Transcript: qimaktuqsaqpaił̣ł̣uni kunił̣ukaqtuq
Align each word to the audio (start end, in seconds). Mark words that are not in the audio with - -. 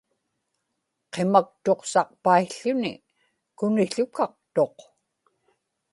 qimaktuqsaqpaił̣ł̣uni 1.13 2.93
kunił̣ukaqtuq 3.57 4.77